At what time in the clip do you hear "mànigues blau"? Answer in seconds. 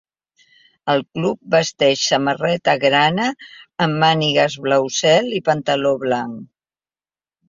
4.05-4.89